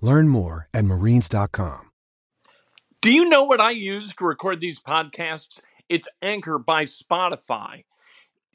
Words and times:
Learn 0.00 0.28
more 0.28 0.68
at 0.74 0.84
marines.com. 0.84 1.90
Do 3.00 3.12
you 3.12 3.28
know 3.28 3.44
what 3.44 3.60
I 3.60 3.70
use 3.72 4.14
to 4.14 4.24
record 4.24 4.60
these 4.60 4.80
podcasts? 4.80 5.60
It's 5.90 6.08
Anchor 6.22 6.58
by 6.58 6.84
Spotify. 6.84 7.84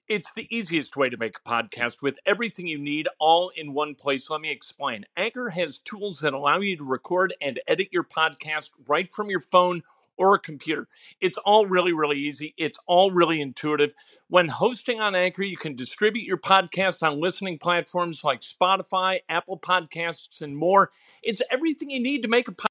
It's 0.08 0.32
the 0.36 0.48
easiest 0.50 0.98
way 0.98 1.08
to 1.10 1.18
make 1.18 1.38
a 1.38 1.48
podcast 1.48 2.02
with 2.02 2.18
everything 2.26 2.66
you 2.66 2.80
need 2.80 3.08
all 3.20 3.52
in 3.56 3.74
one 3.74 3.94
place. 3.94 4.28
Let 4.28 4.42
me 4.42 4.50
explain. 4.50 5.06
Anchor 5.16 5.50
has 5.50 5.78
tools 5.78 6.20
that 6.22 6.34
allow 6.34 6.60
you 6.62 6.78
to 6.78 6.84
record 6.84 7.36
and 7.42 7.60
edit 7.68 7.90
your 7.92 8.06
podcast 8.06 8.72
right 8.88 9.12
from 9.12 9.30
your 9.30 9.40
phone 9.40 9.84
or 10.20 10.36
a 10.36 10.40
computer. 10.40 10.88
It's 11.22 11.40
all 11.40 11.66
really, 11.66 11.94
really 11.94 12.20
easy. 12.20 12.54
It's 12.58 12.78
all 12.86 13.10
really 13.10 13.42
intuitive. 13.42 13.96
When 14.28 14.50
hosting 14.50 15.00
on 15.00 15.16
Anchor, 15.16 15.44
you 15.44 15.58
can 15.58 15.76
distribute 15.76 16.26
your 16.26 16.38
podcast 16.38 17.02
on 17.02 17.20
listening 17.20 17.58
platforms 17.58 18.24
like 18.24 18.42
Spotify, 18.42 19.22
Apple 19.30 19.58
Podcasts, 19.58 20.42
and 20.42 20.56
more. 20.56 20.92
It's 21.24 21.42
everything 21.50 21.90
you 21.90 22.02
need 22.02 22.22
to 22.22 22.28
make 22.28 22.48
a 22.48 22.52
podcast. 22.52 22.66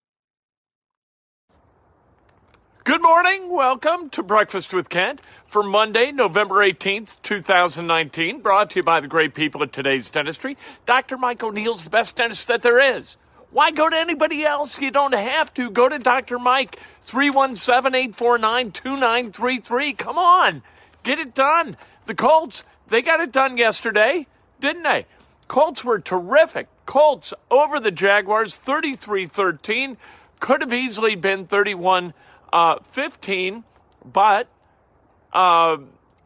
Good 2.85 3.03
morning. 3.03 3.51
Welcome 3.51 4.09
to 4.11 4.23
Breakfast 4.23 4.73
with 4.73 4.89
Kent 4.89 5.21
for 5.47 5.63
Monday, 5.63 6.11
November 6.11 6.57
18th, 6.57 7.21
2019. 7.23 8.41
Brought 8.41 8.71
to 8.71 8.79
you 8.79 8.83
by 8.83 9.01
the 9.01 9.09
great 9.09 9.35
people 9.35 9.63
at 9.63 9.73
today's 9.73 10.09
dentistry. 10.09 10.57
Dr. 10.87 11.19
Mike 11.19 11.43
O'Neill's 11.43 11.85
the 11.85 11.91
best 11.91 12.17
dentist 12.17 12.49
that 12.49 12.63
there 12.63 12.97
is. 12.97 13.19
Why 13.51 13.71
go 13.71 13.89
to 13.89 13.97
anybody 13.97 14.45
else? 14.45 14.81
You 14.81 14.91
don't 14.91 15.15
have 15.15 15.53
to. 15.55 15.71
Go 15.71 15.89
to 15.89 15.99
Dr. 15.99 16.39
Mike, 16.39 16.79
317 17.03 17.95
849 17.95 18.73
2933. 18.73 19.93
Come 19.95 20.19
on, 20.19 20.63
get 21.03 21.19
it 21.19 21.35
done. 21.35 21.77
The 22.07 22.15
Colts, 22.15 22.65
they 22.89 23.03
got 23.03 23.21
it 23.21 23.33
done 23.33 23.57
yesterday, 23.57 24.27
didn't 24.61 24.83
they? 24.83 25.07
Colts 25.47 25.83
were 25.83 25.99
terrific. 25.99 26.69
Colts 26.85 27.33
over 27.51 27.81
the 27.81 27.91
Jaguars, 27.91 28.55
33 28.57 29.27
13. 29.27 29.97
Could 30.41 30.61
have 30.61 30.73
easily 30.73 31.17
been 31.17 31.47
31 31.47 32.13
uh, 32.53 32.77
15, 32.83 33.65
but 34.05 34.47
uh, 35.33 35.79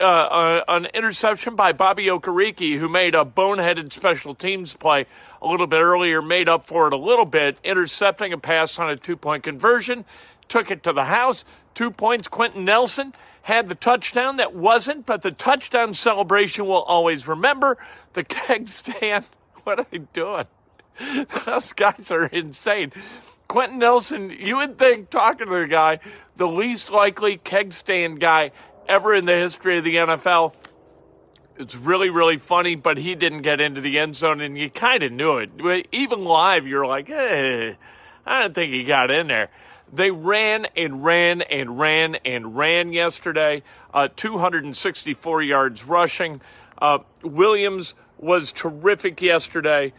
uh, 0.02 0.04
uh, 0.04 0.64
an 0.68 0.86
interception 0.86 1.54
by 1.54 1.72
Bobby 1.72 2.06
Okereke, 2.06 2.78
who 2.78 2.88
made 2.88 3.14
a 3.14 3.24
boneheaded 3.24 3.92
special 3.92 4.34
teams 4.34 4.74
play 4.74 5.06
a 5.40 5.46
little 5.46 5.66
bit 5.66 5.80
earlier, 5.80 6.20
made 6.20 6.48
up 6.48 6.66
for 6.66 6.86
it 6.86 6.92
a 6.92 6.96
little 6.96 7.24
bit, 7.24 7.56
intercepting 7.64 8.32
a 8.32 8.38
pass 8.38 8.78
on 8.78 8.90
a 8.90 8.96
two 8.96 9.16
point 9.16 9.44
conversion, 9.44 10.04
took 10.48 10.70
it 10.70 10.82
to 10.82 10.92
the 10.92 11.04
house. 11.04 11.44
Two 11.74 11.90
points. 11.90 12.28
Quenton 12.28 12.64
Nelson 12.64 13.14
had 13.42 13.68
the 13.68 13.74
touchdown 13.74 14.36
that 14.36 14.54
wasn't, 14.54 15.06
but 15.06 15.22
the 15.22 15.30
touchdown 15.32 15.94
celebration 15.94 16.66
will 16.66 16.82
always 16.82 17.26
remember. 17.26 17.78
The 18.12 18.24
keg 18.24 18.68
stand. 18.68 19.24
What 19.64 19.78
are 19.78 19.86
they 19.92 19.98
doing? 19.98 20.46
Those 21.46 21.72
guys 21.72 22.10
are 22.10 22.24
insane. 22.24 22.90
Quenton 23.46 23.78
Nelson, 23.78 24.30
you 24.30 24.56
would 24.56 24.76
think, 24.76 25.08
talking 25.08 25.46
to 25.46 25.54
the 25.54 25.68
guy, 25.68 26.00
the 26.36 26.48
least 26.48 26.90
likely 26.90 27.36
keg 27.36 27.72
stand 27.72 28.18
guy 28.18 28.50
ever 28.88 29.14
in 29.14 29.24
the 29.24 29.34
history 29.34 29.78
of 29.78 29.84
the 29.84 29.96
NFL. 29.96 30.54
It's 31.56 31.76
really, 31.76 32.10
really 32.10 32.38
funny, 32.38 32.74
but 32.74 32.98
he 32.98 33.14
didn't 33.14 33.42
get 33.42 33.60
into 33.60 33.80
the 33.80 33.98
end 33.98 34.16
zone, 34.16 34.40
and 34.40 34.56
you 34.56 34.70
kind 34.70 35.02
of 35.02 35.12
knew 35.12 35.38
it. 35.38 35.50
Even 35.92 36.24
live, 36.24 36.66
you're 36.66 36.86
like, 36.86 37.08
hey, 37.08 37.76
I 38.26 38.40
don't 38.40 38.54
think 38.54 38.72
he 38.72 38.84
got 38.84 39.10
in 39.10 39.28
there. 39.28 39.50
They 39.92 40.10
ran 40.10 40.66
and 40.76 41.04
ran 41.04 41.42
and 41.42 41.78
ran 41.78 42.14
and 42.24 42.56
ran 42.56 42.92
yesterday, 42.92 43.62
uh, 43.92 44.08
264 44.16 45.42
yards 45.42 45.84
rushing. 45.84 46.40
Uh, 46.78 46.98
Williams 47.22 47.94
was 48.18 48.52
terrific 48.52 49.20
yesterday. 49.20 49.92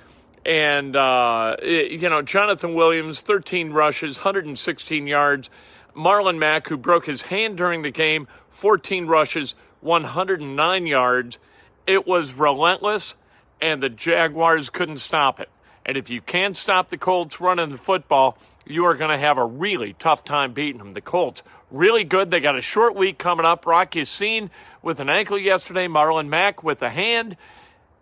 And, 0.45 0.95
uh, 0.95 1.57
you 1.61 2.09
know, 2.09 2.21
Jonathan 2.21 2.73
Williams, 2.73 3.21
13 3.21 3.71
rushes, 3.71 4.17
116 4.17 5.07
yards. 5.07 5.49
Marlon 5.95 6.37
Mack, 6.37 6.67
who 6.67 6.75
broke 6.75 7.05
his 7.05 7.23
hand 7.23 7.55
during 7.55 7.83
the 7.83 7.91
game, 7.91 8.27
14 8.53 9.07
rushes, 9.07 9.55
109 9.81 10.87
yards. 10.87 11.39
It 11.85 12.07
was 12.07 12.33
relentless, 12.33 13.15
and 13.61 13.83
the 13.83 13.89
Jaguars 13.89 14.69
couldn't 14.69 14.97
stop 14.97 15.39
it. 15.39 15.49
And 15.85 15.97
if 15.97 16.09
you 16.09 16.21
can't 16.21 16.55
stop 16.55 16.89
the 16.89 16.97
Colts 16.97 17.41
running 17.41 17.69
the 17.69 17.77
football, 17.77 18.37
you 18.65 18.85
are 18.85 18.95
going 18.95 19.11
to 19.11 19.17
have 19.17 19.37
a 19.37 19.45
really 19.45 19.93
tough 19.93 20.23
time 20.23 20.53
beating 20.53 20.77
them. 20.77 20.93
The 20.93 21.01
Colts, 21.01 21.43
really 21.69 22.05
good. 22.05 22.31
They 22.31 22.39
got 22.39 22.57
a 22.57 22.61
short 22.61 22.95
week 22.95 23.17
coming 23.17 23.45
up. 23.45 23.65
Rock 23.65 23.95
seen 24.05 24.49
with 24.81 24.99
an 24.99 25.09
ankle 25.09 25.37
yesterday, 25.37 25.87
Marlon 25.87 26.29
Mack 26.29 26.63
with 26.63 26.81
a 26.81 26.89
hand. 26.89 27.35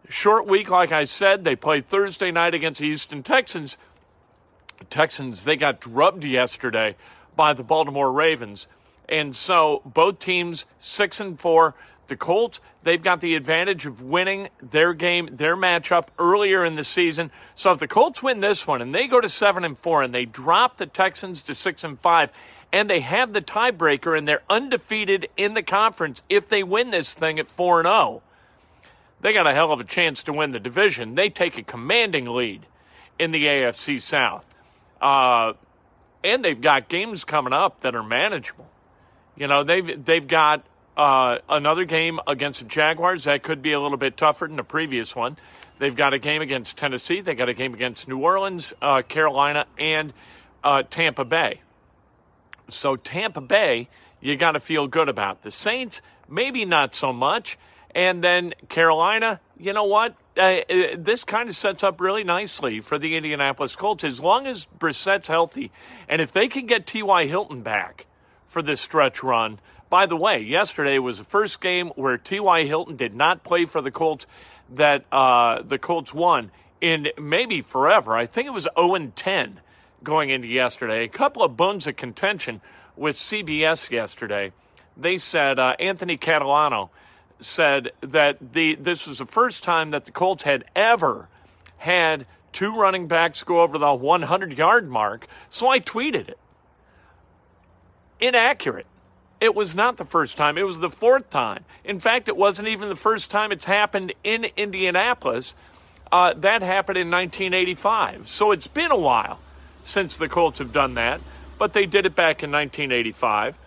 Short 0.09 0.45
week, 0.45 0.69
like 0.69 0.91
I 0.91 1.05
said, 1.05 1.43
they 1.43 1.55
play 1.55 1.81
Thursday 1.81 2.31
night 2.31 2.53
against 2.53 2.81
the 2.81 2.87
Houston 2.87 3.23
Texans. 3.23 3.77
Texans, 4.89 5.43
they 5.43 5.55
got 5.55 5.79
drubbed 5.79 6.23
yesterday 6.23 6.95
by 7.35 7.53
the 7.53 7.63
Baltimore 7.63 8.11
Ravens. 8.11 8.67
And 9.11 9.35
so 9.35 9.81
both 9.85 10.19
teams, 10.19 10.65
six 10.79 11.19
and 11.19 11.39
four. 11.39 11.75
The 12.07 12.15
Colts, 12.17 12.59
they've 12.83 13.01
got 13.01 13.21
the 13.21 13.35
advantage 13.35 13.85
of 13.85 14.01
winning 14.01 14.49
their 14.61 14.93
game, 14.93 15.29
their 15.31 15.55
matchup 15.55 16.07
earlier 16.17 16.65
in 16.65 16.75
the 16.75 16.83
season. 16.83 17.31
So 17.55 17.71
if 17.71 17.79
the 17.79 17.87
Colts 17.87 18.23
win 18.23 18.39
this 18.39 18.65
one 18.65 18.81
and 18.81 18.93
they 18.93 19.07
go 19.07 19.21
to 19.21 19.29
seven 19.29 19.63
and 19.63 19.77
four 19.77 20.01
and 20.01 20.13
they 20.13 20.25
drop 20.25 20.77
the 20.77 20.87
Texans 20.87 21.41
to 21.43 21.53
six 21.53 21.83
and 21.83 21.99
five, 21.99 22.31
and 22.73 22.89
they 22.89 23.01
have 23.01 23.33
the 23.33 23.41
tiebreaker 23.41 24.17
and 24.17 24.27
they're 24.27 24.43
undefeated 24.49 25.29
in 25.37 25.53
the 25.53 25.63
conference 25.63 26.23
if 26.29 26.49
they 26.49 26.63
win 26.63 26.89
this 26.89 27.13
thing 27.13 27.37
at 27.37 27.47
4 27.47 27.81
and 27.81 27.87
0 27.87 28.21
they 29.21 29.33
got 29.33 29.47
a 29.47 29.53
hell 29.53 29.71
of 29.71 29.79
a 29.79 29.83
chance 29.83 30.23
to 30.23 30.33
win 30.33 30.51
the 30.51 30.59
division. 30.59 31.15
They 31.15 31.29
take 31.29 31.57
a 31.57 31.63
commanding 31.63 32.25
lead 32.25 32.65
in 33.19 33.31
the 33.31 33.45
AFC 33.45 34.01
South. 34.01 34.47
Uh, 34.99 35.53
and 36.23 36.43
they've 36.43 36.59
got 36.59 36.89
games 36.89 37.23
coming 37.23 37.53
up 37.53 37.81
that 37.81 37.95
are 37.95 38.03
manageable. 38.03 38.67
You 39.35 39.47
know, 39.47 39.63
they've 39.63 40.03
they've 40.03 40.27
got 40.27 40.65
uh, 40.97 41.39
another 41.49 41.85
game 41.85 42.19
against 42.27 42.61
the 42.61 42.67
Jaguars 42.67 43.23
that 43.23 43.43
could 43.43 43.61
be 43.61 43.71
a 43.71 43.79
little 43.79 43.97
bit 43.97 44.17
tougher 44.17 44.47
than 44.47 44.57
the 44.57 44.63
previous 44.63 45.15
one. 45.15 45.37
They've 45.79 45.95
got 45.95 46.13
a 46.13 46.19
game 46.19 46.41
against 46.41 46.77
Tennessee. 46.77 47.21
They 47.21 47.33
got 47.33 47.49
a 47.49 47.53
game 47.53 47.73
against 47.73 48.07
New 48.07 48.19
Orleans, 48.19 48.73
uh, 48.81 49.01
Carolina, 49.01 49.65
and 49.79 50.13
uh, 50.63 50.83
Tampa 50.83 51.25
Bay. 51.25 51.61
So 52.69 52.95
Tampa 52.95 53.41
Bay, 53.41 53.89
you 54.19 54.35
got 54.35 54.51
to 54.51 54.59
feel 54.59 54.87
good 54.87 55.09
about. 55.09 55.41
The 55.41 55.49
Saints, 55.49 56.01
maybe 56.29 56.65
not 56.65 56.93
so 56.93 57.11
much. 57.11 57.57
And 57.95 58.23
then 58.23 58.53
Carolina, 58.69 59.41
you 59.57 59.73
know 59.73 59.85
what? 59.85 60.15
Uh, 60.37 60.59
uh, 60.69 60.95
this 60.97 61.23
kind 61.23 61.49
of 61.49 61.55
sets 61.55 61.83
up 61.83 61.99
really 61.99 62.23
nicely 62.23 62.79
for 62.79 62.97
the 62.97 63.17
Indianapolis 63.17 63.75
Colts 63.75 64.03
as 64.03 64.21
long 64.21 64.47
as 64.47 64.65
Brissett's 64.65 65.27
healthy. 65.27 65.71
And 66.07 66.21
if 66.21 66.31
they 66.31 66.47
can 66.47 66.67
get 66.67 66.85
T.Y. 66.85 67.25
Hilton 67.25 67.63
back 67.63 68.05
for 68.51 68.61
this 68.61 68.81
stretch 68.81 69.23
run, 69.23 69.59
by 69.89 70.05
the 70.05 70.17
way, 70.17 70.41
yesterday 70.41 70.99
was 70.99 71.19
the 71.19 71.23
first 71.23 71.61
game 71.61 71.87
where 71.95 72.17
T.Y. 72.17 72.65
Hilton 72.65 72.97
did 72.97 73.15
not 73.15 73.45
play 73.45 73.63
for 73.63 73.79
the 73.79 73.91
Colts 73.91 74.27
that 74.75 75.05
uh, 75.09 75.61
the 75.61 75.79
Colts 75.79 76.13
won 76.13 76.51
in 76.81 77.07
maybe 77.17 77.61
forever. 77.61 78.15
I 78.15 78.25
think 78.25 78.47
it 78.47 78.51
was 78.51 78.67
0 78.77 79.11
10 79.15 79.61
going 80.03 80.29
into 80.31 80.49
yesterday. 80.49 81.05
A 81.05 81.07
couple 81.07 81.43
of 81.43 81.55
bones 81.55 81.87
of 81.87 81.95
contention 81.95 82.59
with 82.97 83.15
CBS 83.15 83.89
yesterday. 83.89 84.51
They 84.97 85.17
said 85.17 85.57
uh, 85.57 85.77
Anthony 85.79 86.17
Catalano 86.17 86.89
said 87.39 87.91
that 88.01 88.53
the 88.53 88.75
this 88.75 89.07
was 89.07 89.19
the 89.19 89.25
first 89.25 89.63
time 89.63 89.91
that 89.91 90.03
the 90.03 90.11
Colts 90.11 90.43
had 90.43 90.65
ever 90.75 91.29
had 91.77 92.27
two 92.51 92.75
running 92.75 93.07
backs 93.07 93.43
go 93.43 93.61
over 93.61 93.77
the 93.77 93.93
100 93.93 94.57
yard 94.57 94.89
mark. 94.89 95.27
So 95.49 95.69
I 95.69 95.79
tweeted 95.79 96.27
it. 96.27 96.37
Inaccurate. 98.21 98.85
It 99.41 99.55
was 99.55 99.75
not 99.75 99.97
the 99.97 100.05
first 100.05 100.37
time, 100.37 100.57
it 100.57 100.63
was 100.63 100.79
the 100.79 100.89
fourth 100.89 101.31
time. 101.31 101.65
In 101.83 101.99
fact, 101.99 102.29
it 102.29 102.37
wasn't 102.37 102.67
even 102.67 102.89
the 102.89 102.95
first 102.95 103.31
time 103.31 103.51
it's 103.51 103.65
happened 103.65 104.13
in 104.23 104.45
Indianapolis. 104.55 105.55
Uh, 106.11 106.33
that 106.35 106.61
happened 106.61 106.97
in 106.97 107.09
1985. 107.09 108.27
So 108.27 108.51
it's 108.51 108.67
been 108.67 108.91
a 108.91 108.97
while 108.97 109.39
since 109.83 110.17
the 110.17 110.29
Colts 110.29 110.59
have 110.59 110.71
done 110.71 110.93
that, 110.93 111.21
but 111.57 111.73
they 111.73 111.87
did 111.87 112.05
it 112.05 112.15
back 112.15 112.43
in 112.43 112.51
1985. 112.51 113.57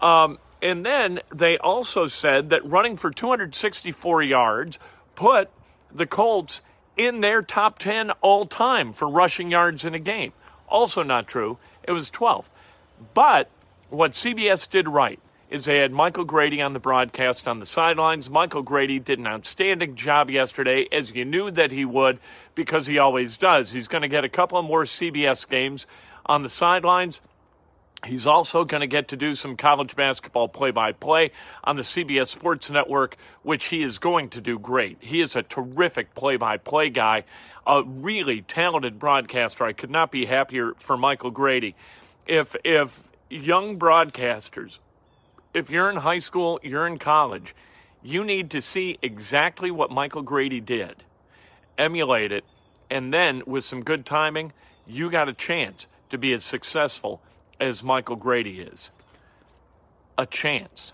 Um, 0.00 0.38
and 0.62 0.84
then 0.84 1.20
they 1.32 1.56
also 1.58 2.06
said 2.06 2.50
that 2.50 2.64
running 2.64 2.96
for 2.96 3.10
264 3.10 4.22
yards 4.22 4.78
put 5.14 5.48
the 5.92 6.06
Colts 6.06 6.62
in 6.96 7.20
their 7.20 7.42
top 7.42 7.78
10 7.78 8.10
all 8.20 8.44
time 8.46 8.92
for 8.92 9.08
rushing 9.08 9.50
yards 9.50 9.84
in 9.84 9.94
a 9.94 9.98
game. 9.98 10.32
Also 10.68 11.02
not 11.02 11.26
true. 11.26 11.58
It 11.82 11.92
was 11.92 12.10
12th. 12.10 12.50
But 13.14 13.48
what 13.90 14.12
CBS 14.12 14.68
did 14.68 14.88
right 14.88 15.20
is 15.50 15.64
they 15.64 15.78
had 15.78 15.92
Michael 15.92 16.24
Grady 16.24 16.62
on 16.62 16.74
the 16.74 16.80
broadcast 16.80 17.48
on 17.48 17.58
the 17.58 17.66
sidelines. 17.66 18.30
Michael 18.30 18.62
Grady 18.62 19.00
did 19.00 19.18
an 19.18 19.26
outstanding 19.26 19.96
job 19.96 20.30
yesterday, 20.30 20.86
as 20.92 21.12
you 21.12 21.24
knew 21.24 21.50
that 21.50 21.72
he 21.72 21.84
would, 21.84 22.20
because 22.54 22.86
he 22.86 22.98
always 22.98 23.36
does. 23.36 23.72
He's 23.72 23.88
going 23.88 24.02
to 24.02 24.08
get 24.08 24.24
a 24.24 24.28
couple 24.28 24.62
more 24.62 24.84
CBS 24.84 25.48
games 25.48 25.88
on 26.24 26.42
the 26.42 26.48
sidelines. 26.48 27.20
He's 28.06 28.26
also 28.26 28.64
going 28.64 28.80
to 28.80 28.86
get 28.86 29.08
to 29.08 29.16
do 29.16 29.34
some 29.34 29.56
college 29.56 29.94
basketball 29.94 30.48
play 30.48 30.70
by 30.70 30.92
play 30.92 31.32
on 31.64 31.76
the 31.76 31.82
CBS 31.82 32.28
Sports 32.28 32.70
Network, 32.70 33.16
which 33.42 33.66
he 33.66 33.82
is 33.82 33.98
going 33.98 34.30
to 34.30 34.40
do 34.40 34.58
great. 34.58 34.98
He 35.00 35.20
is 35.20 35.36
a 35.36 35.42
terrific 35.42 36.14
play 36.14 36.36
by 36.36 36.56
play 36.56 36.88
guy, 36.88 37.24
a 37.66 37.82
really 37.84 38.40
talented 38.40 38.98
broadcaster. 38.98 39.64
I 39.64 39.72
could 39.72 39.90
not 39.90 40.10
be 40.10 40.24
happier 40.26 40.72
for 40.78 40.96
Michael 40.96 41.30
Grady. 41.30 41.74
If, 42.26 42.56
if 42.64 43.02
young 43.30 43.78
broadcasters, 43.78 44.80
if 45.54 45.70
you're 45.70 45.90
in 45.90 45.96
high 45.96 46.18
school, 46.18 46.60
you're 46.62 46.86
in 46.86 46.98
college, 46.98 47.54
you 48.02 48.24
need 48.24 48.50
to 48.50 48.60
see 48.60 48.98
exactly 49.02 49.70
what 49.70 49.90
Michael 49.90 50.22
Grady 50.22 50.60
did, 50.60 51.04
emulate 51.78 52.32
it, 52.32 52.44
and 52.90 53.14
then 53.14 53.42
with 53.46 53.64
some 53.64 53.82
good 53.82 54.04
timing, 54.04 54.52
you 54.86 55.10
got 55.10 55.28
a 55.28 55.32
chance 55.32 55.86
to 56.10 56.18
be 56.18 56.32
as 56.32 56.44
successful 56.44 57.22
as 57.60 57.84
Michael 57.84 58.16
Grady 58.16 58.60
is. 58.60 58.90
A 60.18 60.26
chance. 60.26 60.92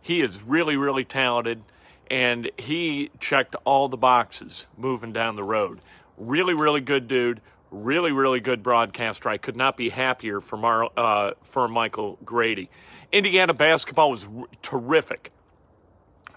He 0.00 0.22
is 0.22 0.42
really, 0.42 0.76
really 0.76 1.04
talented, 1.04 1.62
and 2.10 2.50
he 2.56 3.10
checked 3.20 3.54
all 3.64 3.88
the 3.88 3.96
boxes 3.96 4.66
moving 4.78 5.12
down 5.12 5.36
the 5.36 5.44
road. 5.44 5.80
Really, 6.16 6.54
really 6.54 6.80
good 6.80 7.06
dude. 7.06 7.40
Really, 7.70 8.12
really 8.12 8.40
good 8.40 8.62
broadcaster. 8.62 9.28
I 9.28 9.36
could 9.36 9.56
not 9.56 9.76
be 9.76 9.90
happier 9.90 10.40
for, 10.40 10.56
Mar- 10.56 10.90
uh, 10.96 11.32
for 11.42 11.68
Michael 11.68 12.18
Grady. 12.24 12.70
Indiana 13.12 13.52
basketball 13.54 14.10
was 14.10 14.26
r- 14.26 14.46
terrific 14.62 15.32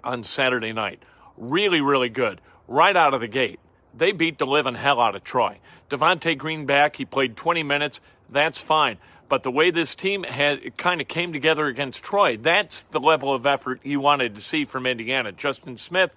on 0.04 0.24
Saturday 0.24 0.74
night. 0.74 1.02
Really, 1.38 1.82
really 1.82 2.10
good. 2.10 2.42
Right 2.68 2.96
out 2.96 3.14
of 3.14 3.22
the 3.22 3.28
gate. 3.28 3.60
They 3.94 4.12
beat 4.12 4.38
the 4.38 4.46
living 4.46 4.76
hell 4.76 5.00
out 5.00 5.16
of 5.16 5.24
Troy. 5.24 5.60
Devonte 5.90 6.38
Green 6.38 6.66
back. 6.66 6.96
He 6.96 7.06
played 7.06 7.36
20 7.36 7.64
minutes. 7.64 8.02
That's 8.30 8.62
fine. 8.62 8.98
But 9.30 9.44
the 9.44 9.52
way 9.52 9.72
this 9.72 9.96
team 9.96 10.24
had 10.24 10.78
kind 10.78 11.00
of 11.00 11.08
came 11.08 11.32
together 11.32 11.68
against 11.68 12.04
Troy, 12.04 12.36
that's 12.36 12.84
the 12.84 13.00
level 13.00 13.34
of 13.34 13.46
effort 13.46 13.80
you 13.84 14.02
wanted 14.02 14.36
to 14.36 14.42
see 14.42 14.66
from 14.66 14.86
Indiana. 14.86 15.32
Justin 15.32 15.78
Smith, 15.78 16.12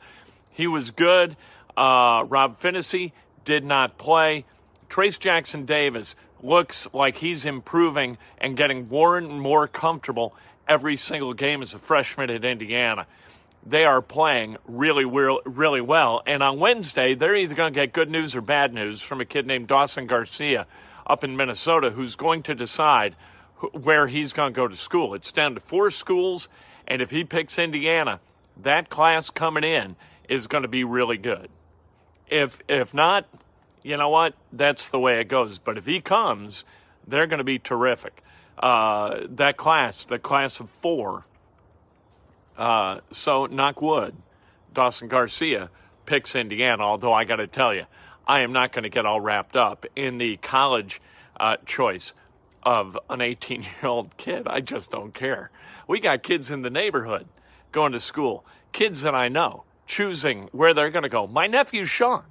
he 0.51 0.67
was 0.67 0.91
good. 0.91 1.37
Uh, 1.77 2.25
Rob 2.27 2.59
Phinisee 2.59 3.13
did 3.45 3.65
not 3.65 3.99
play. 3.99 4.45
Trayce 4.89 5.19
Jackson 5.19 5.65
Davis 5.65 6.17
looks 6.43 6.87
like 6.93 7.19
he's 7.19 7.45
improving 7.45 8.19
and 8.39 8.57
getting 8.57 8.89
more 8.89 9.17
and 9.17 9.41
more 9.41 9.67
comfortable 9.67 10.35
every 10.69 10.97
single 10.97 11.35
game 11.35 11.63
as 11.63 11.75
a 11.75 11.79
freshman 11.79 12.31
at 12.31 12.45
Indiana. 12.45 13.07
They 13.67 13.85
are 13.85 14.03
playing 14.03 14.59
really, 14.67 15.05
really 15.07 15.81
well. 15.81 16.23
And 16.27 16.43
on 16.43 16.59
Wednesday, 16.59 17.15
they're 17.15 17.35
either 17.35 17.55
going 17.55 17.73
to 17.73 17.81
get 17.81 17.93
good 17.93 18.11
news 18.11 18.37
or 18.37 18.43
bad 18.43 18.75
news 18.75 19.01
from 19.01 19.21
a 19.21 19.25
kid 19.25 19.47
named 19.47 19.69
Dawson 19.69 20.07
Garcia 20.07 20.67
up 21.07 21.25
in 21.25 21.37
Minnesota 21.37 21.91
who's 21.91 22.15
going 22.15 22.43
to 22.45 22.55
decide 22.55 23.17
where 23.73 24.07
he's 24.07 24.33
going 24.33 24.53
to 24.53 24.57
go 24.57 24.69
to 24.69 24.77
school. 24.77 25.15
It's 25.15 25.33
down 25.33 25.55
to 25.55 25.61
four 25.61 25.91
schools, 25.91 26.49
and 26.87 27.01
if 27.01 27.11
he 27.11 27.25
picks 27.25 27.59
Indiana, 27.59 28.21
that 28.63 28.91
class 28.91 29.31
coming 29.31 29.65
in 29.65 29.97
is 30.29 30.47
going 30.47 30.63
to 30.63 30.69
be 30.69 30.85
really 30.85 31.17
good. 31.17 31.49
If 32.29 32.61
if 32.69 32.95
not, 32.95 33.27
you 33.85 33.97
know 33.97 34.09
what? 34.09 34.35
That's 34.53 34.89
the 34.89 34.99
way 34.99 35.21
it 35.21 35.29
goes. 35.29 35.59
But 35.59 35.79
if 35.79 35.87
he 35.87 36.01
comes, 36.01 36.65
they're 37.07 37.29
going 37.29 37.39
to 37.39 37.45
be 37.45 37.61
terrific. 37.61 38.25
Uh, 38.59 39.21
that 39.29 39.57
class, 39.57 40.05
the 40.07 40.19
class 40.19 40.59
of 40.59 40.71
four. 40.71 41.27
Uh, 42.57 43.01
so 43.11 43.47
knock 43.47 43.83
wood, 43.83 44.17
Dawson 44.73 45.07
Garcia 45.07 45.71
picks 46.07 46.35
Indiana. 46.35 46.83
Although 46.83 47.13
I 47.13 47.25
got 47.25 47.37
to 47.37 47.47
tell 47.47 47.75
you, 47.75 47.85
I 48.27 48.41
am 48.41 48.53
not 48.53 48.73
going 48.73 48.85
to 48.85 48.89
get 48.89 49.05
all 49.05 49.21
wrapped 49.21 49.55
up 49.55 49.85
in 49.95 50.19
the 50.19 50.39
college 50.39 51.01
uh, 51.39 51.59
choice 51.67 52.15
of 52.63 52.99
an 53.11 53.21
18 53.21 53.63
year 53.63 53.73
old 53.83 54.17
kid. 54.17 54.49
I 54.49 54.61
just 54.61 54.91
don't 54.91 55.13
care. 55.13 55.51
We 55.87 56.01
got 56.01 56.23
kids 56.23 56.51
in 56.51 56.63
the 56.63 56.71
neighborhood 56.71 57.27
going 57.71 57.93
to 57.93 58.01
school, 58.01 58.47
kids 58.73 59.03
that 59.03 59.15
I 59.15 59.29
know 59.29 59.65
choosing 59.87 60.49
where 60.53 60.73
they're 60.73 60.91
going 60.91 61.03
to 61.03 61.11
go. 61.11 61.27
My 61.27 61.47
nephew 61.47 61.85
Sean 61.85 62.25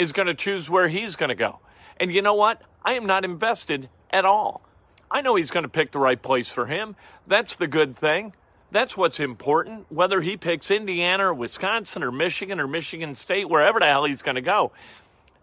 is 0.00 0.12
going 0.12 0.26
to 0.26 0.34
choose 0.34 0.70
where 0.70 0.88
he's 0.88 1.14
going 1.14 1.28
to 1.28 1.34
go. 1.34 1.58
And 1.98 2.10
you 2.10 2.22
know 2.22 2.32
what? 2.32 2.62
I 2.82 2.94
am 2.94 3.04
not 3.04 3.22
invested 3.22 3.90
at 4.10 4.24
all. 4.24 4.62
I 5.10 5.20
know 5.20 5.34
he's 5.34 5.50
going 5.50 5.64
to 5.64 5.68
pick 5.68 5.92
the 5.92 5.98
right 5.98 6.20
place 6.20 6.50
for 6.50 6.64
him. 6.64 6.96
That's 7.26 7.54
the 7.54 7.66
good 7.66 7.94
thing. 7.94 8.32
That's 8.70 8.96
what's 8.96 9.20
important. 9.20 9.92
Whether 9.92 10.22
he 10.22 10.38
picks 10.38 10.70
Indiana 10.70 11.26
or 11.26 11.34
Wisconsin 11.34 12.02
or 12.02 12.10
Michigan 12.10 12.58
or 12.58 12.66
Michigan 12.66 13.14
State, 13.14 13.50
wherever 13.50 13.78
the 13.78 13.84
hell 13.84 14.06
he's 14.06 14.22
going 14.22 14.36
to 14.36 14.40
go, 14.40 14.72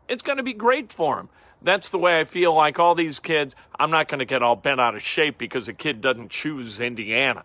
it's 0.10 0.24
going 0.24 0.38
to 0.38 0.44
be 0.44 0.54
great 0.54 0.92
for 0.92 1.20
him. 1.20 1.30
That's 1.62 1.90
the 1.90 2.00
way 2.00 2.20
I 2.20 2.24
feel 2.24 2.56
like 2.56 2.80
all 2.80 2.96
these 2.96 3.20
kids. 3.20 3.56
I'm 3.80 3.92
not 3.92 4.08
going 4.08 4.20
to 4.20 4.26
get 4.26 4.42
all 4.42 4.56
bent 4.56 4.82
out 4.82 4.96
of 4.96 5.04
shape 5.04 5.38
because 5.38 5.68
a 5.68 5.74
kid 5.74 6.02
doesn't 6.02 6.32
choose 6.32 6.80
Indiana. 6.80 7.44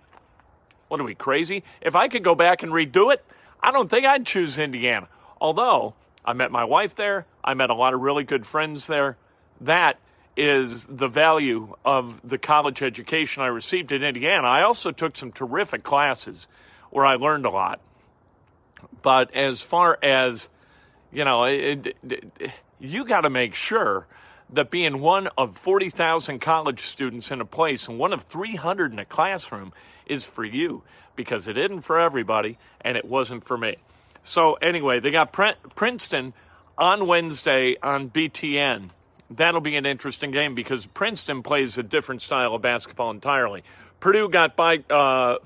What 0.89 0.99
are 0.99 1.05
we, 1.05 1.15
crazy? 1.15 1.63
If 1.83 1.95
I 1.95 2.09
could 2.09 2.25
go 2.25 2.35
back 2.35 2.63
and 2.63 2.73
redo 2.73 3.13
it, 3.13 3.23
I 3.63 3.71
don't 3.71 3.91
think 3.91 4.07
I'd 4.07 4.25
choose 4.25 4.57
Indiana. 4.57 5.09
Although 5.41 5.95
I 6.25 6.33
met 6.33 6.51
my 6.51 6.65
wife 6.65 6.95
there, 6.95 7.27
I 7.43 7.55
met 7.55 7.71
a 7.71 7.75
lot 7.75 7.95
of 7.95 8.01
really 8.01 8.25
good 8.25 8.47
friends 8.47 8.87
there. 8.87 9.17
That 9.61 9.99
is 10.37 10.85
the 10.85 11.09
value 11.09 11.75
of 11.85 12.21
the 12.27 12.39
college 12.39 12.83
education 12.83 13.43
I 13.43 13.49
received 13.49 13.93
in 13.93 14.03
Indiana. 14.03 14.49
I 14.49 14.63
also 14.63 14.91
took 14.91 15.17
some 15.17 15.31
terrific 15.31 15.83
classes 15.83 16.49
where 16.91 17.05
I 17.05 17.17
learned 17.17 17.45
a 17.45 17.51
lot. 17.51 17.81
But 19.03 19.35
as 19.35 19.63
far 19.63 19.99
as 20.03 20.49
you 21.13 21.25
know, 21.25 21.45
it, 21.45 21.97
it, 22.09 22.51
you 22.81 23.05
got 23.05 23.21
to 23.23 23.31
make 23.31 23.55
sure 23.55 24.07
that 24.51 24.71
being 24.71 25.01
one 25.01 25.29
of 25.39 25.57
40,000 25.57 26.41
college 26.41 26.81
students 26.81 27.31
in 27.31 27.41
a 27.41 27.45
place 27.45 27.89
and 27.89 27.99
one 27.99 28.13
of 28.13 28.23
300 28.23 28.93
in 28.93 28.99
a 28.99 29.05
classroom 29.05 29.73
is 30.07 30.25
for 30.25 30.45
you 30.45 30.83
because 31.15 31.47
it 31.47 31.57
isn't 31.57 31.83
for 31.83 32.01
everybody 32.01 32.59
and 32.81 32.97
it 32.97 33.05
wasn't 33.05 33.45
for 33.45 33.57
me. 33.57 33.77
So, 34.23 34.55
anyway, 34.55 35.01
they 35.01 35.11
got 35.11 35.33
Princeton 35.33 36.33
on 36.79 37.07
Wednesday 37.07 37.77
on 37.83 38.11
BTN. 38.11 38.91
That'll 39.31 39.61
be 39.61 39.77
an 39.77 39.87
interesting 39.87 40.31
game 40.31 40.55
because 40.55 40.87
Princeton 40.87 41.43
plays 41.43 41.79
a 41.79 41.83
different 41.83 42.23
style 42.23 42.55
of 42.55 42.63
basketball 42.63 43.11
entirely. 43.11 43.65
Purdue 44.01 44.29
got 44.29 44.57
by 44.57 44.79
uh, 44.91 45.37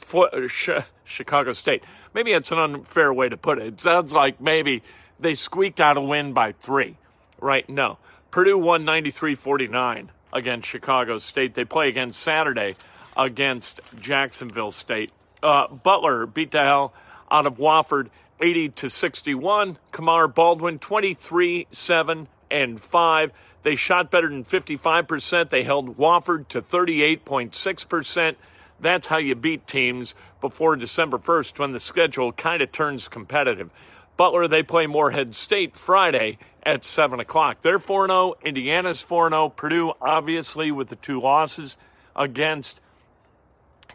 Chicago 1.05 1.53
State. 1.53 1.85
Maybe 2.15 2.33
it's 2.33 2.51
an 2.51 2.59
unfair 2.59 3.13
way 3.13 3.29
to 3.29 3.37
put 3.37 3.59
it. 3.59 3.67
It 3.67 3.81
sounds 3.81 4.13
like 4.13 4.41
maybe 4.41 4.83
they 5.21 5.35
squeaked 5.35 5.81
out 5.81 5.97
a 5.97 6.01
win 6.01 6.33
by 6.33 6.53
three, 6.53 6.97
right? 7.41 7.69
No. 7.69 7.99
Purdue 8.31 8.59
won 8.59 8.85
93 8.85 9.35
49 9.35 10.11
against 10.33 10.69
Chicago 10.69 11.19
State. 11.19 11.55
They 11.55 11.65
play 11.65 11.89
again 11.89 12.13
Saturday 12.13 12.77
against 13.17 13.81
Jacksonville 14.01 14.71
State. 14.71 15.11
Uh, 15.43 15.69
Butler 15.69 16.27
beat 16.27 16.51
the 16.51 16.63
hell 16.63 16.93
out 17.31 17.47
of 17.47 17.57
Wofford 17.57 18.09
80 18.41 18.69
to 18.71 18.91
61. 18.91 19.79
Kamar 19.93 20.29
Baldwin 20.29 20.79
23 20.79 21.67
7 21.71 22.29
and 22.51 22.81
5. 22.81 23.33
They 23.63 23.75
shot 23.75 24.11
better 24.11 24.29
than 24.29 24.45
55%. 24.45 25.51
They 25.51 25.65
held 25.65 25.97
Wofford 25.97 26.49
to 26.49 26.63
38.6%. 26.63 28.37
That's 28.79 29.09
how 29.09 29.17
you 29.17 29.35
beat 29.35 29.67
teams 29.67 30.15
before 30.41 30.77
December 30.77 31.19
1st 31.19 31.59
when 31.59 31.73
the 31.73 31.81
schedule 31.81 32.33
kind 32.33 32.63
of 32.63 32.71
turns 32.71 33.09
competitive. 33.09 33.71
Butler, 34.17 34.49
they 34.49 34.63
play 34.63 34.87
Morehead 34.87 35.35
State 35.35 35.77
Friday 35.77 36.39
at 36.63 36.85
7 36.85 37.21
o'clock. 37.21 37.63
They're 37.63 37.79
4 37.79 38.09
0. 38.09 38.35
Indiana's 38.45 39.01
4 39.01 39.31
0. 39.31 39.49
Purdue, 39.51 39.93
obviously, 40.01 40.71
with 40.71 40.89
the 40.89 40.97
two 40.97 41.21
losses 41.21 41.77
against 42.15 42.81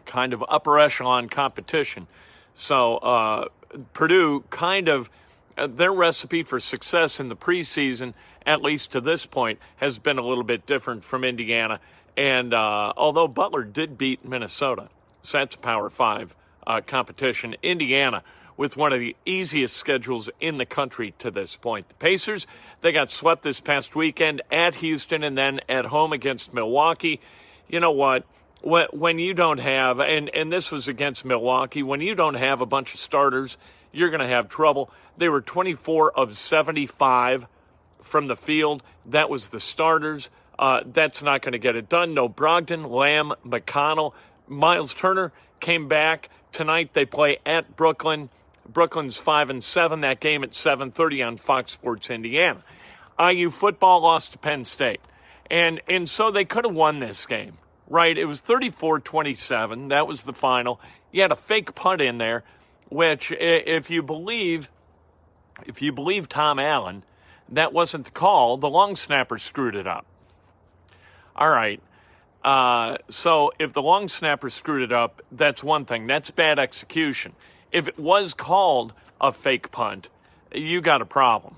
kind 0.04 0.32
of 0.32 0.44
upper 0.48 0.78
echelon 0.78 1.28
competition. 1.28 2.06
So, 2.54 2.96
uh, 2.98 3.48
Purdue 3.92 4.44
kind 4.50 4.88
of, 4.88 5.10
uh, 5.56 5.66
their 5.66 5.92
recipe 5.92 6.42
for 6.42 6.60
success 6.60 7.20
in 7.20 7.28
the 7.28 7.36
preseason, 7.36 8.14
at 8.44 8.62
least 8.62 8.92
to 8.92 9.00
this 9.00 9.26
point, 9.26 9.58
has 9.76 9.98
been 9.98 10.18
a 10.18 10.22
little 10.22 10.44
bit 10.44 10.66
different 10.66 11.04
from 11.04 11.24
Indiana. 11.24 11.80
And 12.16 12.52
uh, 12.52 12.92
although 12.96 13.28
Butler 13.28 13.64
did 13.64 13.96
beat 13.96 14.24
Minnesota, 14.24 14.88
So 15.22 15.38
that's 15.38 15.54
a 15.54 15.58
Power 15.58 15.88
Five 15.88 16.34
uh, 16.66 16.80
competition. 16.86 17.56
Indiana 17.62 18.22
with 18.56 18.76
one 18.76 18.92
of 18.92 19.00
the 19.00 19.16
easiest 19.24 19.76
schedules 19.76 20.28
in 20.40 20.58
the 20.58 20.66
country 20.66 21.14
to 21.18 21.30
this 21.30 21.56
point. 21.56 21.88
The 21.88 21.94
Pacers, 21.94 22.46
they 22.82 22.92
got 22.92 23.10
swept 23.10 23.42
this 23.42 23.60
past 23.60 23.94
weekend 23.94 24.42
at 24.50 24.76
Houston 24.76 25.22
and 25.22 25.36
then 25.36 25.60
at 25.68 25.86
home 25.86 26.12
against 26.12 26.52
Milwaukee. 26.52 27.20
You 27.68 27.80
know 27.80 27.92
what? 27.92 28.24
When 28.62 29.18
you 29.18 29.34
don't 29.34 29.58
have, 29.58 29.98
and, 29.98 30.30
and 30.34 30.52
this 30.52 30.70
was 30.70 30.86
against 30.86 31.24
Milwaukee, 31.24 31.82
when 31.82 32.00
you 32.00 32.14
don't 32.14 32.34
have 32.34 32.60
a 32.60 32.66
bunch 32.66 32.94
of 32.94 33.00
starters, 33.00 33.58
you're 33.90 34.10
going 34.10 34.20
to 34.20 34.26
have 34.26 34.48
trouble. 34.48 34.90
They 35.16 35.28
were 35.28 35.40
24 35.40 36.16
of 36.18 36.36
75 36.36 37.46
from 38.00 38.26
the 38.28 38.36
field. 38.36 38.82
That 39.06 39.28
was 39.28 39.48
the 39.48 39.60
starters. 39.60 40.30
Uh, 40.58 40.82
that's 40.86 41.22
not 41.22 41.42
going 41.42 41.52
to 41.52 41.58
get 41.58 41.76
it 41.76 41.88
done. 41.88 42.14
No 42.14 42.28
Brogdon, 42.28 42.88
Lamb, 42.88 43.32
McConnell, 43.44 44.12
Myles 44.46 44.94
Turner 44.94 45.32
came 45.60 45.88
back 45.88 46.28
tonight. 46.52 46.92
They 46.92 47.04
play 47.04 47.38
at 47.44 47.74
Brooklyn. 47.74 48.28
Brooklyn's 48.68 49.16
five 49.16 49.50
and 49.50 49.62
seven. 49.62 50.02
That 50.02 50.20
game 50.20 50.44
at 50.44 50.50
7:30 50.50 51.26
on 51.26 51.36
Fox 51.36 51.72
Sports 51.72 52.10
Indiana. 52.10 52.62
IU 53.18 53.50
football 53.50 54.02
lost 54.02 54.32
to 54.32 54.38
Penn 54.38 54.64
State, 54.64 55.00
and 55.50 55.80
and 55.88 56.08
so 56.08 56.30
they 56.30 56.44
could 56.44 56.64
have 56.64 56.74
won 56.74 57.00
this 57.00 57.26
game, 57.26 57.58
right? 57.92 58.16
It 58.16 58.24
was 58.24 58.40
34-27. 58.42 59.90
That 59.90 60.06
was 60.06 60.24
the 60.24 60.32
final. 60.32 60.80
You 61.10 61.22
had 61.22 61.32
a 61.32 61.36
fake 61.36 61.74
punt 61.74 62.00
in 62.00 62.18
there, 62.18 62.42
which, 62.88 63.32
if 63.32 63.90
you 63.90 64.02
believe, 64.02 64.70
if 65.66 65.82
you 65.82 65.92
believe 65.92 66.28
Tom 66.28 66.58
Allen, 66.58 67.04
that 67.48 67.72
wasn't 67.72 68.06
the 68.06 68.10
call. 68.10 68.56
The 68.56 68.68
long 68.68 68.96
snapper 68.96 69.38
screwed 69.38 69.76
it 69.76 69.86
up. 69.86 70.06
All 71.36 71.50
right. 71.50 71.80
Uh, 72.42 72.96
so 73.08 73.52
if 73.58 73.72
the 73.72 73.82
long 73.82 74.08
snapper 74.08 74.50
screwed 74.50 74.82
it 74.82 74.92
up, 74.92 75.22
that's 75.30 75.62
one 75.62 75.84
thing. 75.84 76.06
That's 76.06 76.30
bad 76.30 76.58
execution 76.58 77.34
if 77.72 77.88
it 77.88 77.98
was 77.98 78.34
called 78.34 78.92
a 79.20 79.32
fake 79.32 79.70
punt, 79.70 80.10
you 80.54 80.80
got 80.80 81.00
a 81.00 81.06
problem 81.06 81.56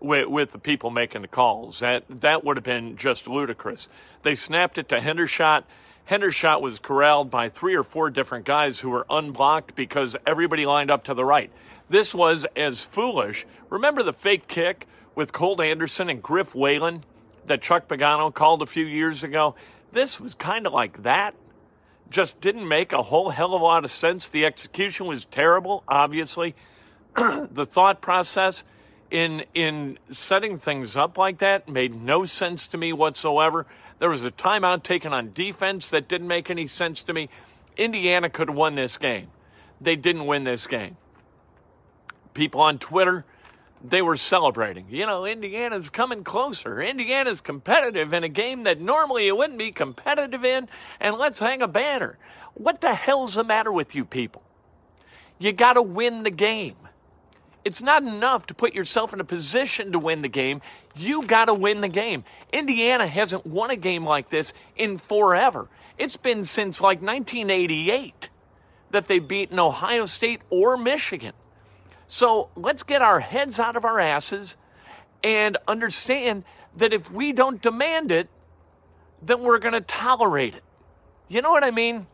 with, 0.00 0.28
with 0.28 0.52
the 0.52 0.58
people 0.58 0.90
making 0.90 1.22
the 1.22 1.28
calls. 1.28 1.80
That 1.80 2.04
that 2.08 2.44
would 2.44 2.56
have 2.56 2.64
been 2.64 2.96
just 2.96 3.26
ludicrous. 3.26 3.88
They 4.26 4.34
snapped 4.34 4.76
it 4.76 4.88
to 4.88 4.96
Hendershot. 4.96 5.62
Hendershot 6.10 6.60
was 6.60 6.80
corralled 6.80 7.30
by 7.30 7.48
three 7.48 7.76
or 7.76 7.84
four 7.84 8.10
different 8.10 8.44
guys 8.44 8.80
who 8.80 8.90
were 8.90 9.06
unblocked 9.08 9.76
because 9.76 10.16
everybody 10.26 10.66
lined 10.66 10.90
up 10.90 11.04
to 11.04 11.14
the 11.14 11.24
right. 11.24 11.48
This 11.88 12.12
was 12.12 12.44
as 12.56 12.84
foolish. 12.84 13.46
Remember 13.70 14.02
the 14.02 14.12
fake 14.12 14.48
kick 14.48 14.88
with 15.14 15.32
Colt 15.32 15.60
Anderson 15.60 16.10
and 16.10 16.20
Griff 16.20 16.56
Whalen 16.56 17.04
that 17.46 17.62
Chuck 17.62 17.86
Pagano 17.86 18.34
called 18.34 18.62
a 18.62 18.66
few 18.66 18.84
years 18.84 19.22
ago? 19.22 19.54
This 19.92 20.20
was 20.20 20.34
kind 20.34 20.66
of 20.66 20.72
like 20.72 21.04
that 21.04 21.36
just 22.10 22.40
didn't 22.40 22.66
make 22.66 22.92
a 22.92 23.02
whole 23.04 23.30
hell 23.30 23.54
of 23.54 23.60
a 23.60 23.64
lot 23.64 23.84
of 23.84 23.92
sense. 23.92 24.28
The 24.28 24.44
execution 24.44 25.06
was 25.06 25.24
terrible, 25.24 25.84
obviously. 25.86 26.56
the 27.14 27.64
thought 27.64 28.00
process 28.00 28.64
in 29.08 29.44
in 29.54 29.98
setting 30.10 30.58
things 30.58 30.96
up 30.96 31.16
like 31.16 31.38
that 31.38 31.68
made 31.68 31.94
no 31.94 32.24
sense 32.24 32.66
to 32.66 32.76
me 32.76 32.92
whatsoever. 32.92 33.66
There 33.98 34.10
was 34.10 34.24
a 34.24 34.30
timeout 34.30 34.82
taken 34.82 35.12
on 35.12 35.32
defense 35.32 35.88
that 35.90 36.08
didn't 36.08 36.28
make 36.28 36.50
any 36.50 36.66
sense 36.66 37.02
to 37.04 37.12
me. 37.12 37.28
Indiana 37.76 38.28
could 38.28 38.48
have 38.48 38.56
won 38.56 38.74
this 38.74 38.98
game. 38.98 39.28
They 39.80 39.96
didn't 39.96 40.26
win 40.26 40.44
this 40.44 40.66
game. 40.66 40.96
People 42.34 42.60
on 42.60 42.78
Twitter 42.78 43.24
they 43.84 44.02
were 44.02 44.16
celebrating. 44.16 44.86
You 44.88 45.06
know, 45.06 45.26
Indiana's 45.26 45.90
coming 45.90 46.24
closer. 46.24 46.80
Indiana's 46.80 47.40
competitive 47.40 48.12
in 48.12 48.24
a 48.24 48.28
game 48.28 48.64
that 48.64 48.80
normally 48.80 49.28
it 49.28 49.36
wouldn't 49.36 49.58
be 49.58 49.72
competitive 49.72 50.44
in, 50.44 50.68
and 51.00 51.16
let's 51.16 51.38
hang 51.38 51.62
a 51.62 51.68
banner. 51.68 52.18
What 52.54 52.80
the 52.80 52.94
hell's 52.94 53.34
the 53.34 53.44
matter 53.44 53.72
with 53.72 53.94
you 53.94 54.04
people? 54.04 54.42
You 55.38 55.52
got 55.52 55.74
to 55.74 55.82
win 55.82 56.22
the 56.22 56.30
game. 56.30 56.76
It's 57.66 57.82
not 57.82 58.04
enough 58.04 58.46
to 58.46 58.54
put 58.54 58.74
yourself 58.74 59.12
in 59.12 59.18
a 59.18 59.24
position 59.24 59.90
to 59.90 59.98
win 59.98 60.22
the 60.22 60.28
game. 60.28 60.62
You 60.94 61.24
got 61.24 61.46
to 61.46 61.54
win 61.54 61.80
the 61.80 61.88
game. 61.88 62.22
Indiana 62.52 63.08
hasn't 63.08 63.44
won 63.44 63.70
a 63.70 63.76
game 63.76 64.06
like 64.06 64.28
this 64.28 64.52
in 64.76 64.98
forever. 64.98 65.66
It's 65.98 66.16
been 66.16 66.44
since 66.44 66.80
like 66.80 67.02
1988 67.02 68.30
that 68.92 69.08
they've 69.08 69.26
beaten 69.26 69.58
Ohio 69.58 70.06
State 70.06 70.42
or 70.48 70.76
Michigan. 70.76 71.32
So 72.06 72.50
let's 72.54 72.84
get 72.84 73.02
our 73.02 73.18
heads 73.18 73.58
out 73.58 73.74
of 73.74 73.84
our 73.84 73.98
asses 73.98 74.54
and 75.24 75.58
understand 75.66 76.44
that 76.76 76.92
if 76.92 77.10
we 77.10 77.32
don't 77.32 77.60
demand 77.60 78.12
it, 78.12 78.28
then 79.20 79.42
we're 79.42 79.58
going 79.58 79.74
to 79.74 79.80
tolerate 79.80 80.54
it. 80.54 80.62
You 81.26 81.42
know 81.42 81.50
what 81.50 81.64
I 81.64 81.72
mean? 81.72 82.06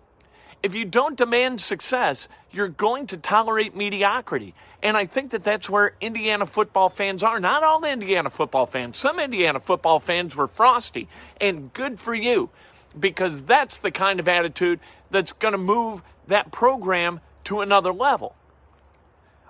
If 0.62 0.75
you 0.75 0.85
don't 0.85 1.16
demand 1.16 1.61
success, 1.61 2.28
you're 2.52 2.69
going 2.69 3.09
to 3.09 3.16
tolerate 3.16 3.75
mediocrity. 3.75 4.54
And 4.83 4.97
I 4.97 5.07
think 5.07 5.31
that 5.31 5.45
that's 5.45 5.71
where 5.71 5.95
Indiana 6.00 6.47
football 6.47 6.88
fans 6.88 7.23
are. 7.23 7.40
Not 7.40 7.62
all 7.62 7.85
Indiana 7.85 8.31
football 8.31 8.66
fans. 8.66 8.99
Some 8.99 9.19
Indiana 9.19 9.61
football 9.61 10.00
fans 10.00 10.35
were 10.37 10.49
frosty, 10.49 11.09
and 11.40 11.73
good 11.73 12.00
for 12.00 12.14
you, 12.14 12.50
because 12.99 13.42
that's 13.42 13.78
the 13.78 13.90
kind 13.90 14.21
of 14.21 14.28
attitude 14.28 14.81
that's 15.11 15.33
going 15.33 15.52
to 15.52 15.59
move 15.59 16.02
that 16.26 16.50
program 16.50 17.21
to 17.45 17.61
another 17.61 17.92
level. 17.92 18.35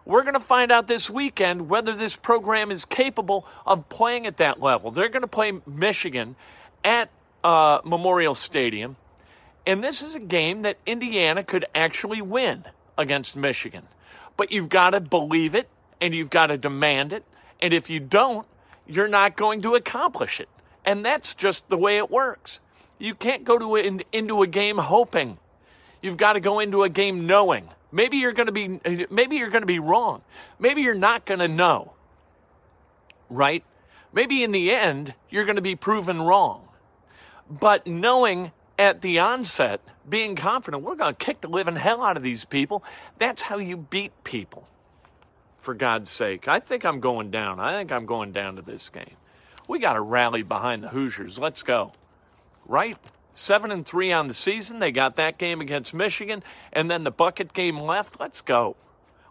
We're 0.04 0.23
going 0.23 0.35
to 0.35 0.40
find 0.40 0.73
out 0.73 0.88
this 0.88 1.09
weekend 1.09 1.69
whether 1.69 1.92
this 1.92 2.16
program 2.16 2.71
is 2.71 2.85
capable 2.85 3.47
of 3.64 3.88
playing 3.88 4.26
at 4.26 4.38
that 4.38 4.61
level. 4.61 4.90
They're 4.90 5.09
going 5.09 5.23
to 5.23 5.28
play 5.28 5.52
Michigan 5.66 6.35
at 6.85 7.09
uh, 7.45 7.81
Memorial 7.85 8.35
Stadium, 8.35 8.97
and 9.66 9.83
this 9.83 10.02
is 10.02 10.14
a 10.14 10.21
game 10.21 10.62
that 10.62 10.78
Indiana 10.87 11.42
could 11.45 11.64
actually 11.75 12.23
win 12.23 12.64
against 12.99 13.37
Michigan. 13.37 13.85
But 14.37 14.50
you've 14.50 14.69
got 14.69 14.90
to 14.90 15.00
believe 15.00 15.54
it 15.54 15.69
and 16.00 16.14
you've 16.14 16.31
got 16.31 16.49
to 16.49 16.59
demand 16.59 17.12
it. 17.12 17.25
And 17.61 17.73
if 17.73 17.88
you 17.88 18.00
don't, 18.00 18.47
you're 18.87 19.09
not 19.09 19.37
going 19.37 19.62
to 19.62 19.75
accomplish 19.75 20.40
it. 20.40 20.49
And 20.85 21.04
that's 21.04 21.35
just 21.35 21.69
the 21.69 21.76
way 21.76 21.99
it 21.99 22.11
works. 22.11 22.61
You 22.99 23.14
can't 23.14 23.45
go 23.45 23.59
to 23.59 23.76
in, 23.76 24.02
into 24.12 24.42
a 24.42 24.47
game 24.47 24.78
hoping. 24.78 25.38
You've 26.00 26.16
got 26.16 26.33
to 26.33 26.40
go 26.40 26.59
into 26.59 26.83
a 26.83 26.88
game 26.88 27.26
knowing 27.26 27.69
Maybe 27.92 28.16
you're 28.16 28.33
going 28.33 28.47
to 28.47 28.52
be 28.52 28.81
maybe 29.11 29.37
you're 29.37 29.50
going 29.50 29.62
to 29.62 29.66
be 29.66 29.78
wrong. 29.78 30.23
Maybe 30.59 30.81
you're 30.81 30.95
not 30.95 31.26
going 31.26 31.40
to 31.40 31.49
know. 31.49 31.92
Right? 33.28 33.62
Maybe 34.14 34.42
in 34.42 34.50
the 34.50 34.73
end 34.73 35.12
you're 35.28 35.45
going 35.45 35.57
to 35.57 35.62
be 35.62 35.76
proven 35.76 36.23
wrong. 36.23 36.66
But 37.50 37.87
knowing 37.87 38.52
at 38.79 39.02
the 39.02 39.19
onset, 39.19 39.81
being 40.09 40.37
confident, 40.37 40.83
we're 40.83 40.97
going 40.97 41.14
to 41.14 41.25
kick 41.25 41.41
the 41.41 41.49
living 41.49 41.76
hell 41.76 42.02
out 42.02 42.17
of 42.17 42.23
these 42.23 42.45
people, 42.45 42.83
that's 43.19 43.43
how 43.43 43.59
you 43.59 43.76
beat 43.76 44.12
people. 44.25 44.69
For 45.59 45.75
God's 45.75 46.11
sake, 46.11 46.49
I 46.49 46.59
think 46.59 46.85
I'm 46.85 46.99
going 46.99 47.31
down. 47.31 47.61
I 47.61 47.73
think 47.79 47.93
I'm 47.93 48.05
going 48.05 48.33
down 48.33 48.57
to 48.57 48.62
this 48.62 48.88
game. 48.88 49.17
We 49.69 49.79
got 49.79 49.93
to 49.93 50.00
rally 50.00 50.43
behind 50.43 50.83
the 50.83 50.88
Hoosiers. 50.88 51.38
Let's 51.38 51.62
go. 51.62 51.93
Right? 52.67 52.97
Seven 53.35 53.71
and 53.71 53.87
three 53.87 54.12
on 54.12 54.26
the 54.26 54.35
season. 54.35 54.81
They 54.81 54.91
got 54.91 55.17
that 55.17 55.38
game 55.38 55.61
against 55.61 55.95
Michigan, 55.95 56.43
and 56.73 56.91
then 56.91 57.05
the 57.05 57.12
bucket 57.12 57.52
game 57.52 57.79
left. 57.79 58.19
Let's 58.19 58.41
go. 58.41 58.76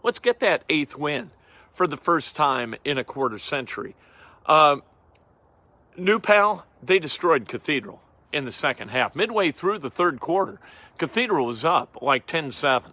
Let's 0.02 0.18
get 0.18 0.40
that 0.40 0.64
eighth 0.70 0.96
win 0.96 1.32
for 1.74 1.86
the 1.86 1.98
first 1.98 2.34
time 2.34 2.74
in 2.82 2.96
a 2.96 3.04
quarter 3.04 3.38
century. 3.38 3.94
Uh, 4.46 4.76
New 5.98 6.18
Pal, 6.18 6.64
they 6.82 6.98
destroyed 6.98 7.46
Cathedral 7.46 8.00
in 8.32 8.44
the 8.44 8.52
second 8.52 8.88
half. 8.88 9.14
Midway 9.14 9.50
through 9.50 9.78
the 9.78 9.90
third 9.90 10.20
quarter, 10.20 10.58
Cathedral 10.98 11.46
was 11.46 11.64
up 11.64 11.98
like 12.00 12.26
10 12.26 12.50
7. 12.50 12.92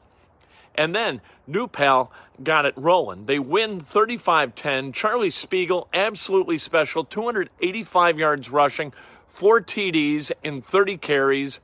And 0.75 0.95
then 0.95 1.21
New 1.47 1.67
Pal 1.67 2.11
got 2.43 2.65
it 2.65 2.73
rolling. 2.77 3.25
They 3.25 3.39
win 3.39 3.79
35 3.79 4.55
10. 4.55 4.93
Charlie 4.93 5.29
Spegal, 5.29 5.87
absolutely 5.93 6.57
special, 6.57 7.03
285 7.03 8.19
yards 8.19 8.49
rushing, 8.49 8.93
four 9.27 9.61
TDs 9.61 10.31
and 10.43 10.65
30 10.65 10.97
carries. 10.97 11.59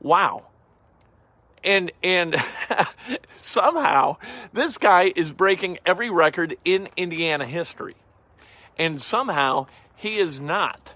Wow. 0.00 0.46
And 1.62 1.92
and 2.02 2.36
somehow 3.38 4.18
this 4.52 4.78
guy 4.78 5.12
is 5.16 5.32
breaking 5.32 5.78
every 5.86 6.10
record 6.10 6.56
in 6.64 6.88
Indiana 6.96 7.46
history. 7.46 7.96
And 8.78 9.00
somehow 9.00 9.66
he 9.96 10.18
is 10.18 10.40
not 10.40 10.94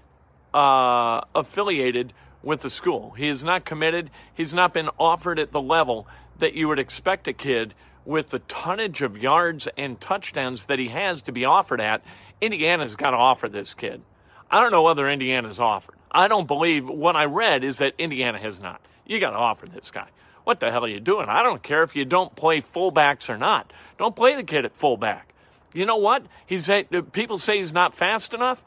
uh, 0.53 1.21
affiliated 1.35 2.13
with 2.41 2.61
the 2.61 2.69
school. 2.69 3.11
He 3.11 3.27
is 3.27 3.43
not 3.43 3.65
committed. 3.65 4.09
He's 4.33 4.53
not 4.53 4.73
been 4.73 4.89
offered 4.97 5.39
at 5.39 5.51
the 5.51 5.61
level 5.61 6.07
that 6.37 6.53
you 6.53 6.67
would 6.67 6.79
expect 6.79 7.27
a 7.27 7.33
kid 7.33 7.73
with 8.05 8.29
the 8.29 8.39
tonnage 8.39 9.01
of 9.01 9.21
yards 9.21 9.67
and 9.77 9.99
touchdowns 9.99 10.65
that 10.65 10.79
he 10.79 10.87
has 10.87 11.21
to 11.23 11.31
be 11.31 11.45
offered 11.45 11.81
at. 11.81 12.01
Indiana's 12.41 12.95
got 12.95 13.11
to 13.11 13.17
offer 13.17 13.49
this 13.49 13.73
kid. 13.73 14.01
I 14.49 14.61
don't 14.61 14.71
know 14.71 14.83
whether 14.83 15.09
Indiana's 15.09 15.59
offered. 15.59 15.95
I 16.11 16.27
don't 16.27 16.47
believe 16.47 16.87
what 16.87 17.15
I 17.15 17.25
read 17.25 17.63
is 17.63 17.77
that 17.77 17.93
Indiana 17.97 18.39
has 18.39 18.59
not. 18.59 18.81
You 19.05 19.19
got 19.19 19.31
to 19.31 19.37
offer 19.37 19.67
this 19.67 19.91
guy. 19.91 20.07
What 20.43 20.59
the 20.59 20.71
hell 20.71 20.85
are 20.85 20.89
you 20.89 20.99
doing? 20.99 21.29
I 21.29 21.43
don't 21.43 21.61
care 21.61 21.83
if 21.83 21.95
you 21.95 22.05
don't 22.05 22.35
play 22.35 22.61
fullbacks 22.61 23.29
or 23.29 23.37
not. 23.37 23.71
Don't 23.99 24.15
play 24.15 24.35
the 24.35 24.43
kid 24.43 24.65
at 24.65 24.75
fullback. 24.75 25.33
You 25.73 25.85
know 25.85 25.97
what? 25.97 26.25
He's 26.47 26.69
people 27.11 27.37
say 27.37 27.57
he's 27.57 27.73
not 27.73 27.93
fast 27.93 28.33
enough. 28.33 28.63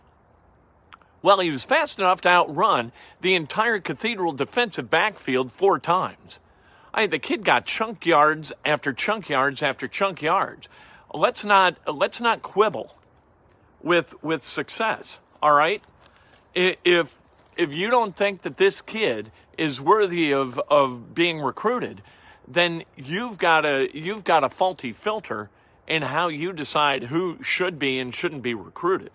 Well, 1.22 1.38
he 1.38 1.50
was 1.50 1.64
fast 1.64 2.00
enough 2.00 2.20
to 2.22 2.28
outrun 2.28 2.90
the 3.20 3.34
entire 3.34 3.78
Cathedral 3.78 4.32
defensive 4.32 4.90
backfield 4.90 5.52
four 5.52 5.78
times. 5.78 6.40
I, 6.92 7.06
the 7.06 7.20
kid 7.20 7.44
got 7.44 7.64
chunk 7.64 8.04
yards 8.04 8.52
after 8.64 8.92
chunk 8.92 9.28
yards 9.28 9.62
after 9.62 9.86
chunk 9.86 10.20
yards. 10.20 10.68
Let's 11.14 11.44
not 11.44 11.76
let's 11.86 12.20
not 12.20 12.42
quibble 12.42 12.96
with 13.82 14.14
with 14.22 14.44
success. 14.44 15.20
All 15.42 15.54
right, 15.54 15.82
if 16.54 17.20
if 17.56 17.72
you 17.72 17.90
don't 17.90 18.16
think 18.16 18.42
that 18.42 18.56
this 18.56 18.82
kid 18.82 19.30
is 19.56 19.80
worthy 19.80 20.32
of 20.32 20.58
of 20.68 21.14
being 21.14 21.40
recruited, 21.40 22.02
then 22.48 22.84
you've 22.96 23.38
got 23.38 23.64
a 23.64 23.88
you've 23.96 24.24
got 24.24 24.44
a 24.44 24.48
faulty 24.48 24.92
filter 24.92 25.50
in 25.86 26.02
how 26.02 26.28
you 26.28 26.52
decide 26.52 27.04
who 27.04 27.38
should 27.42 27.78
be 27.78 27.98
and 27.98 28.14
shouldn't 28.14 28.42
be 28.42 28.54
recruited. 28.54 29.10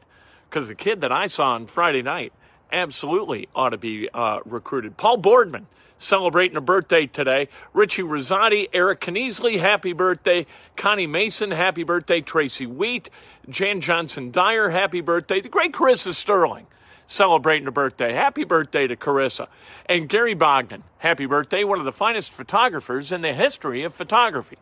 Because 0.50 0.68
the 0.68 0.76
kid 0.76 1.02
that 1.02 1.12
I 1.12 1.28
saw 1.28 1.54
on 1.54 1.68
Friday 1.68 2.02
night 2.02 2.34
absolutely 2.72 3.48
ought 3.56 3.70
to 3.70 3.78
be 3.78 4.10
uh, 4.14 4.40
recruited. 4.46 4.98
Paul 4.98 5.18
Boardman 5.18 5.68
celebrating 5.98 6.58
a 6.58 6.62
birthday 6.62 7.08
today. 7.08 7.50
Richie 7.74 8.04
Rosati, 8.04 8.70
Eric 8.74 9.02
Kneasley, 9.02 9.60
happy 9.60 9.94
birthday. 9.94 10.46
Connie 10.76 11.08
Mason, 11.08 11.52
happy 11.52 11.84
birthday. 11.84 12.22
Tracy 12.22 12.66
Wheat, 12.66 13.10
Jan 13.50 13.82
Johnson 13.82 14.32
Dyer, 14.32 14.70
happy 14.70 15.02
birthday. 15.02 15.42
The 15.42 15.50
great 15.50 15.74
Carissa 15.74 16.14
Sterling 16.14 16.68
celebrating 17.08 17.68
a 17.68 17.72
birthday. 17.72 18.14
Happy 18.14 18.44
birthday 18.44 18.86
to 18.86 18.96
Carissa. 18.96 19.48
And 19.88 20.08
Gary 20.08 20.34
Bogdan, 20.34 20.84
happy 21.00 21.26
birthday, 21.26 21.64
one 21.64 21.80
of 21.80 21.86
the 21.86 21.92
finest 21.92 22.32
photographers 22.32 23.12
in 23.12 23.22
the 23.22 23.34
history 23.34 23.84
of 23.84 23.96
photography. 23.96 24.58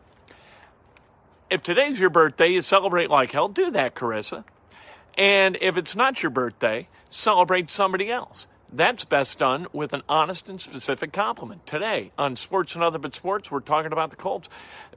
If 1.50 1.62
today's 1.62 2.00
your 2.00 2.10
birthday, 2.10 2.48
you 2.48 2.62
celebrate 2.62 3.10
like 3.10 3.32
hell, 3.32 3.48
do 3.48 3.70
that, 3.72 3.94
Carissa. 3.94 4.44
And 5.16 5.56
if 5.60 5.76
it's 5.76 5.96
not 5.96 6.22
your 6.22 6.30
birthday, 6.30 6.88
celebrate 7.08 7.70
somebody 7.70 8.10
else. 8.10 8.46
That's 8.72 9.04
best 9.04 9.38
done 9.38 9.68
with 9.72 9.92
an 9.92 10.02
honest 10.08 10.48
and 10.48 10.60
specific 10.60 11.12
compliment. 11.12 11.64
Today 11.66 12.10
on 12.18 12.34
Sports 12.34 12.74
and 12.74 12.82
Other 12.82 12.98
But 12.98 13.14
Sports, 13.14 13.50
we're 13.50 13.60
talking 13.60 13.92
about 13.92 14.10
the 14.10 14.16
Colts. 14.16 14.48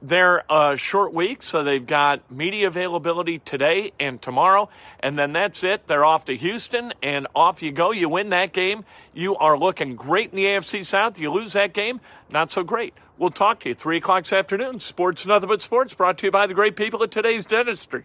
They're 0.02 0.42
a 0.50 0.76
short 0.76 1.14
week, 1.14 1.42
so 1.42 1.62
they've 1.62 1.86
got 1.86 2.30
media 2.30 2.66
availability 2.66 3.38
today 3.38 3.92
and 4.00 4.20
tomorrow, 4.20 4.68
and 4.98 5.18
then 5.18 5.32
that's 5.32 5.62
it. 5.62 5.86
They're 5.86 6.04
off 6.04 6.24
to 6.26 6.36
Houston, 6.36 6.92
and 7.00 7.28
off 7.34 7.62
you 7.62 7.70
go. 7.70 7.92
You 7.92 8.08
win 8.08 8.30
that 8.30 8.52
game, 8.52 8.84
you 9.14 9.36
are 9.36 9.56
looking 9.56 9.94
great 9.94 10.30
in 10.30 10.36
the 10.36 10.46
AFC 10.46 10.84
South. 10.84 11.18
You 11.18 11.30
lose 11.30 11.52
that 11.52 11.72
game, 11.72 12.00
not 12.28 12.50
so 12.50 12.64
great. 12.64 12.92
We'll 13.18 13.30
talk 13.30 13.60
to 13.60 13.68
you 13.68 13.74
3 13.74 13.98
o'clock 13.98 14.24
this 14.24 14.32
afternoon. 14.32 14.80
Sports 14.80 15.22
and 15.22 15.32
Other 15.32 15.46
But 15.46 15.62
Sports 15.62 15.94
brought 15.94 16.18
to 16.18 16.26
you 16.26 16.32
by 16.32 16.46
the 16.48 16.54
great 16.54 16.74
people 16.74 17.02
at 17.04 17.12
today's 17.12 17.46
dentistry. 17.46 18.04